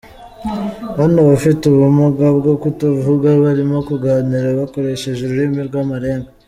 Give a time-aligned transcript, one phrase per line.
[0.99, 6.29] Hano abafite ubumuga bwo kutavuga barimo kuganira bakoresheje ururimi rw'amarenga.